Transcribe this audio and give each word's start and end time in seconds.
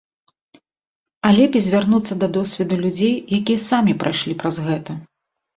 А 1.27 1.33
лепей 1.39 1.63
звярнуцца 1.65 2.13
да 2.23 2.27
досведу 2.37 2.75
людзей, 2.83 3.15
якія 3.39 3.59
самі 3.69 3.97
прайшлі 4.03 4.33
праз 4.41 4.55
гэта. 4.71 4.91